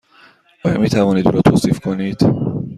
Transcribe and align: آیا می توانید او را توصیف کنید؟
آیا 0.63 0.77
می 0.77 0.89
توانید 0.89 1.25
او 1.27 1.31
را 1.31 1.41
توصیف 1.41 1.79
کنید؟ 1.79 2.17